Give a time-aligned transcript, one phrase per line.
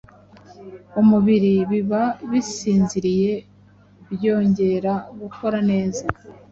[1.01, 3.31] umubiri biba bisinziriye
[4.13, 6.03] byongera gukora neza.